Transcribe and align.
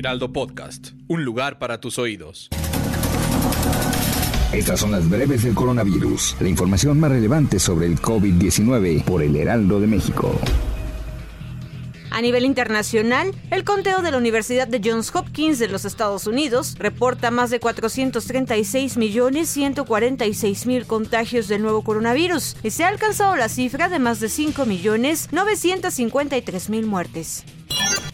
Heraldo 0.00 0.32
Podcast, 0.32 0.92
un 1.08 1.26
lugar 1.26 1.58
para 1.58 1.78
tus 1.78 1.98
oídos. 1.98 2.48
Estas 4.50 4.80
son 4.80 4.92
las 4.92 5.10
breves 5.10 5.42
del 5.42 5.54
coronavirus, 5.54 6.36
la 6.40 6.48
información 6.48 6.98
más 6.98 7.10
relevante 7.10 7.58
sobre 7.58 7.84
el 7.84 8.00
COVID-19 8.00 9.04
por 9.04 9.22
el 9.22 9.36
Heraldo 9.36 9.78
de 9.78 9.86
México. 9.86 10.34
A 12.10 12.22
nivel 12.22 12.46
internacional, 12.46 13.34
el 13.50 13.64
conteo 13.64 14.00
de 14.00 14.10
la 14.10 14.16
Universidad 14.16 14.66
de 14.66 14.80
Johns 14.82 15.14
Hopkins 15.14 15.58
de 15.58 15.68
los 15.68 15.84
Estados 15.84 16.26
Unidos 16.26 16.76
reporta 16.78 17.30
más 17.30 17.50
de 17.50 17.60
436 17.60 18.96
millones 18.96 19.50
146 19.50 20.64
mil 20.64 20.86
contagios 20.86 21.46
del 21.46 21.60
nuevo 21.60 21.84
coronavirus 21.84 22.56
y 22.62 22.70
se 22.70 22.84
ha 22.84 22.88
alcanzado 22.88 23.36
la 23.36 23.50
cifra 23.50 23.90
de 23.90 23.98
más 23.98 24.18
de 24.18 24.30
5 24.30 24.64
millones 24.64 25.28
953 25.30 26.70
mil 26.70 26.86
muertes. 26.86 27.44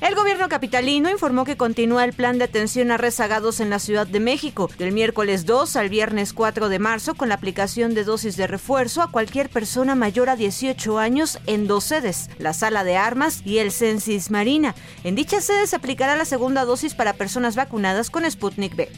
El 0.00 0.14
gobierno 0.14 0.50
capitalino 0.50 1.10
informó 1.10 1.44
que 1.44 1.56
continúa 1.56 2.04
el 2.04 2.12
plan 2.12 2.36
de 2.36 2.44
atención 2.44 2.90
a 2.90 2.98
rezagados 2.98 3.60
en 3.60 3.70
la 3.70 3.78
Ciudad 3.78 4.06
de 4.06 4.20
México 4.20 4.68
del 4.78 4.92
miércoles 4.92 5.46
2 5.46 5.74
al 5.76 5.88
viernes 5.88 6.34
4 6.34 6.68
de 6.68 6.78
marzo 6.78 7.14
con 7.14 7.30
la 7.30 7.36
aplicación 7.36 7.94
de 7.94 8.04
dosis 8.04 8.36
de 8.36 8.46
refuerzo 8.46 9.00
a 9.00 9.10
cualquier 9.10 9.48
persona 9.48 9.94
mayor 9.94 10.28
a 10.28 10.36
18 10.36 10.98
años 10.98 11.38
en 11.46 11.66
dos 11.66 11.84
sedes, 11.84 12.28
la 12.38 12.52
Sala 12.52 12.84
de 12.84 12.96
Armas 12.96 13.40
y 13.46 13.58
el 13.58 13.72
Censis 13.72 14.30
Marina. 14.30 14.74
En 15.02 15.14
dichas 15.14 15.44
sedes 15.44 15.70
se 15.70 15.76
aplicará 15.76 16.14
la 16.14 16.26
segunda 16.26 16.66
dosis 16.66 16.94
para 16.94 17.14
personas 17.14 17.56
vacunadas 17.56 18.10
con 18.10 18.30
Sputnik 18.30 18.76
B. 18.76 18.90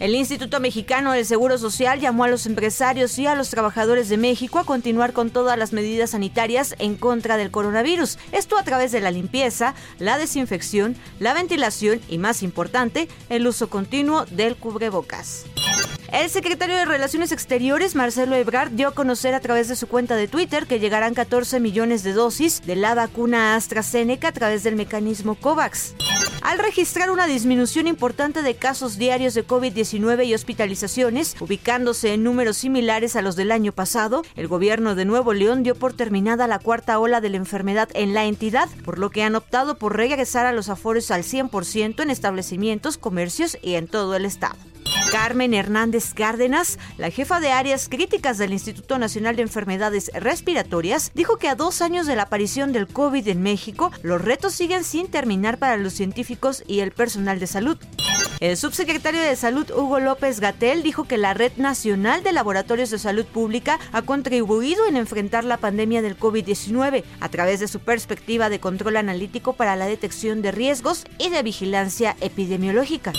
El 0.00 0.14
Instituto 0.14 0.60
Mexicano 0.60 1.12
del 1.12 1.26
Seguro 1.26 1.58
Social 1.58 2.00
llamó 2.00 2.24
a 2.24 2.28
los 2.28 2.46
empresarios 2.46 3.18
y 3.18 3.26
a 3.26 3.34
los 3.34 3.50
trabajadores 3.50 4.08
de 4.08 4.16
México 4.16 4.58
a 4.58 4.64
continuar 4.64 5.12
con 5.12 5.28
todas 5.28 5.58
las 5.58 5.74
medidas 5.74 6.10
sanitarias 6.10 6.74
en 6.78 6.96
contra 6.96 7.36
del 7.36 7.50
coronavirus. 7.50 8.18
Esto 8.32 8.58
a 8.58 8.64
través 8.64 8.92
de 8.92 9.02
la 9.02 9.10
limpieza, 9.10 9.74
la 9.98 10.16
desinfección, 10.16 10.39
la 11.18 11.34
ventilación 11.34 12.00
y, 12.08 12.18
más 12.18 12.42
importante, 12.42 13.08
el 13.28 13.46
uso 13.46 13.68
continuo 13.68 14.24
del 14.26 14.56
cubrebocas. 14.56 15.44
El 16.12 16.28
secretario 16.28 16.74
de 16.76 16.84
Relaciones 16.84 17.30
Exteriores, 17.30 17.94
Marcelo 17.94 18.34
Ebrard, 18.34 18.72
dio 18.72 18.88
a 18.88 18.94
conocer 18.94 19.32
a 19.34 19.40
través 19.40 19.68
de 19.68 19.76
su 19.76 19.86
cuenta 19.86 20.16
de 20.16 20.26
Twitter 20.26 20.66
que 20.66 20.80
llegarán 20.80 21.14
14 21.14 21.60
millones 21.60 22.02
de 22.02 22.12
dosis 22.12 22.62
de 22.62 22.74
la 22.74 22.94
vacuna 22.96 23.54
AstraZeneca 23.54 24.28
a 24.28 24.32
través 24.32 24.64
del 24.64 24.74
mecanismo 24.74 25.36
COVAX. 25.36 25.94
Al 26.42 26.58
registrar 26.58 27.10
una 27.10 27.26
disminución 27.26 27.86
importante 27.86 28.42
de 28.42 28.54
casos 28.54 28.96
diarios 28.96 29.34
de 29.34 29.46
COVID-19 29.46 30.26
y 30.26 30.34
hospitalizaciones, 30.34 31.36
ubicándose 31.38 32.14
en 32.14 32.24
números 32.24 32.56
similares 32.56 33.14
a 33.14 33.22
los 33.22 33.36
del 33.36 33.52
año 33.52 33.72
pasado, 33.72 34.22
el 34.36 34.48
gobierno 34.48 34.94
de 34.94 35.04
Nuevo 35.04 35.34
León 35.34 35.62
dio 35.62 35.74
por 35.74 35.92
terminada 35.92 36.46
la 36.46 36.58
cuarta 36.58 36.98
ola 36.98 37.20
de 37.20 37.28
la 37.28 37.36
enfermedad 37.36 37.90
en 37.92 38.14
la 38.14 38.24
entidad, 38.24 38.70
por 38.84 38.98
lo 38.98 39.10
que 39.10 39.22
han 39.22 39.34
optado 39.34 39.76
por 39.76 39.96
regresar 39.96 40.46
a 40.46 40.52
los 40.52 40.70
aforos 40.70 41.10
al 41.10 41.24
100% 41.24 42.02
en 42.02 42.10
establecimientos, 42.10 42.96
comercios 42.96 43.58
y 43.62 43.74
en 43.74 43.86
todo 43.86 44.16
el 44.16 44.24
estado. 44.24 44.69
Carmen 45.10 45.54
Hernández 45.54 46.14
Cárdenas, 46.14 46.78
la 46.96 47.10
jefa 47.10 47.40
de 47.40 47.50
áreas 47.50 47.88
críticas 47.88 48.38
del 48.38 48.52
Instituto 48.52 48.96
Nacional 48.96 49.34
de 49.34 49.42
Enfermedades 49.42 50.10
Respiratorias, 50.14 51.10
dijo 51.14 51.36
que 51.36 51.48
a 51.48 51.56
dos 51.56 51.82
años 51.82 52.06
de 52.06 52.14
la 52.14 52.22
aparición 52.22 52.72
del 52.72 52.86
COVID 52.86 53.26
en 53.26 53.42
México, 53.42 53.90
los 54.02 54.22
retos 54.22 54.54
siguen 54.54 54.84
sin 54.84 55.08
terminar 55.08 55.58
para 55.58 55.76
los 55.76 55.94
científicos 55.94 56.62
y 56.68 56.80
el 56.80 56.92
personal 56.92 57.40
de 57.40 57.48
salud. 57.48 57.76
El 58.38 58.56
subsecretario 58.56 59.20
de 59.20 59.36
Salud 59.36 59.70
Hugo 59.70 60.00
López 60.00 60.40
Gatel 60.40 60.82
dijo 60.82 61.04
que 61.04 61.18
la 61.18 61.34
Red 61.34 61.52
Nacional 61.56 62.22
de 62.22 62.32
Laboratorios 62.32 62.88
de 62.88 62.98
Salud 62.98 63.26
Pública 63.26 63.78
ha 63.92 64.02
contribuido 64.02 64.86
en 64.86 64.96
enfrentar 64.96 65.44
la 65.44 65.58
pandemia 65.58 66.00
del 66.00 66.18
COVID-19 66.18 67.04
a 67.20 67.28
través 67.28 67.60
de 67.60 67.68
su 67.68 67.80
perspectiva 67.80 68.48
de 68.48 68.58
control 68.58 68.96
analítico 68.96 69.52
para 69.52 69.76
la 69.76 69.86
detección 69.86 70.40
de 70.40 70.52
riesgos 70.52 71.04
y 71.18 71.28
de 71.28 71.42
vigilancia 71.42 72.16
epidemiológica. 72.20 73.12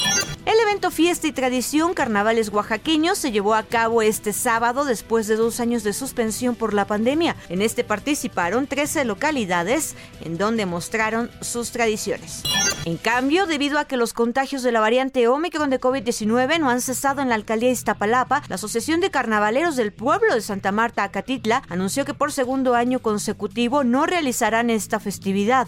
Evento 0.71 0.89
Fiesta 0.89 1.27
y 1.27 1.33
Tradición 1.33 1.93
Carnavales 1.93 2.47
Oaxaqueños 2.47 3.17
se 3.17 3.33
llevó 3.33 3.55
a 3.55 3.63
cabo 3.63 4.01
este 4.01 4.31
sábado 4.31 4.85
después 4.85 5.27
de 5.27 5.35
dos 5.35 5.59
años 5.59 5.83
de 5.83 5.91
suspensión 5.91 6.55
por 6.55 6.73
la 6.73 6.87
pandemia. 6.87 7.35
En 7.49 7.61
este 7.61 7.83
participaron 7.83 8.67
13 8.67 9.03
localidades 9.03 9.95
en 10.21 10.37
donde 10.37 10.65
mostraron 10.65 11.29
sus 11.41 11.71
tradiciones. 11.71 12.43
En 12.85 12.95
cambio, 12.95 13.47
debido 13.47 13.79
a 13.79 13.85
que 13.85 13.97
los 13.97 14.13
contagios 14.13 14.63
de 14.63 14.71
la 14.71 14.79
variante 14.79 15.27
Omicron 15.27 15.69
de 15.69 15.81
COVID-19 15.81 16.61
no 16.61 16.69
han 16.69 16.79
cesado 16.79 17.21
en 17.21 17.27
la 17.27 17.35
alcaldía 17.35 17.67
de 17.67 17.73
Iztapalapa, 17.73 18.41
la 18.47 18.55
Asociación 18.55 19.01
de 19.01 19.11
Carnavaleros 19.11 19.75
del 19.75 19.91
Pueblo 19.91 20.33
de 20.33 20.41
Santa 20.41 20.71
Marta, 20.71 21.03
Acatitla, 21.03 21.63
anunció 21.67 22.05
que 22.05 22.13
por 22.13 22.31
segundo 22.31 22.75
año 22.75 22.99
consecutivo 22.99 23.83
no 23.83 24.05
realizarán 24.05 24.69
esta 24.69 25.01
festividad. 25.01 25.67